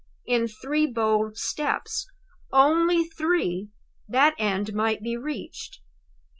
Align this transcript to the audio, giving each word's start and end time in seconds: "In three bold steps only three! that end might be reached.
"In 0.25 0.47
three 0.47 0.87
bold 0.87 1.37
steps 1.37 2.07
only 2.51 3.03
three! 3.03 3.69
that 4.07 4.33
end 4.39 4.73
might 4.73 5.03
be 5.03 5.15
reached. 5.15 5.79